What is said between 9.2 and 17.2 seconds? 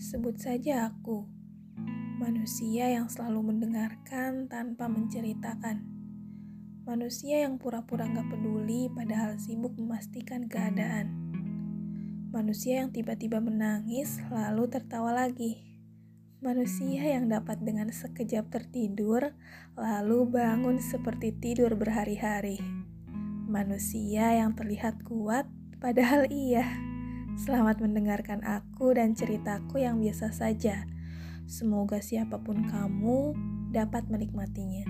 sibuk memastikan keadaan. Manusia yang tiba-tiba menangis lalu tertawa lagi. Manusia